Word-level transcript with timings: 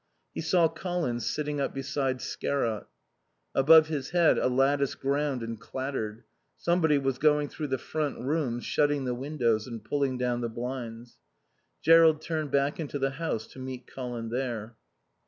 He 0.33 0.41
saw 0.41 0.67
Colin 0.67 1.19
sitting 1.19 1.61
up 1.61 1.75
beside 1.75 2.21
Scarrott. 2.23 2.87
Above 3.53 3.87
his 3.87 4.09
head 4.09 4.39
a 4.39 4.47
lattice 4.47 4.95
ground 4.95 5.43
and 5.43 5.59
clattered. 5.59 6.23
Somebody 6.57 6.97
was 6.97 7.19
going 7.19 7.49
through 7.49 7.67
the 7.67 7.77
front 7.77 8.17
rooms, 8.17 8.65
shutting 8.65 9.05
the 9.05 9.13
windows 9.13 9.67
and 9.67 9.83
pulling 9.85 10.17
down 10.17 10.41
the 10.41 10.49
blinds. 10.49 11.19
Jerrold 11.83 12.19
turned 12.19 12.49
back 12.49 12.79
into 12.79 12.97
the 12.97 13.11
house 13.11 13.45
to 13.49 13.59
meet 13.59 13.85
Colin 13.85 14.29
there. 14.29 14.75